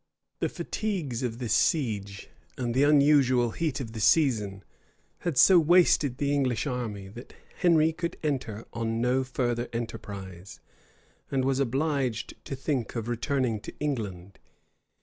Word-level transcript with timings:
65 0.39 0.39
The 0.39 0.63
fatigues 0.63 1.21
of 1.21 1.37
this 1.37 1.53
siege, 1.53 2.29
and 2.57 2.73
the 2.73 2.81
unusual 2.81 3.51
heat 3.51 3.79
of 3.79 3.91
the 3.91 3.99
season, 3.99 4.63
had 5.19 5.37
so 5.37 5.59
wasted 5.59 6.17
the 6.17 6.33
English 6.33 6.65
army, 6.65 7.07
that 7.09 7.35
Henry 7.59 7.93
could 7.93 8.17
enter 8.23 8.65
on 8.73 8.99
no 8.99 9.23
further 9.23 9.69
enterprise; 9.71 10.59
and 11.29 11.45
was 11.45 11.59
obliged 11.59 12.33
to 12.45 12.55
think 12.55 12.95
of 12.95 13.07
returning 13.07 13.57
into 13.57 13.75
England. 13.79 14.39